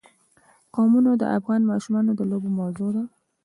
قومونه 0.75 1.11
د 1.17 1.23
افغان 1.37 1.61
ماشومانو 1.71 2.11
د 2.15 2.21
لوبو 2.31 2.49
موضوع 2.59 2.89
ده. 2.95 3.03